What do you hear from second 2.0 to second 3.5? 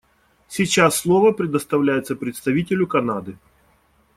представителю Канады.